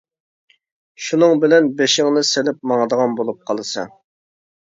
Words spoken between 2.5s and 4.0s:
ماڭىدىغان بولۇپ قالىسەن.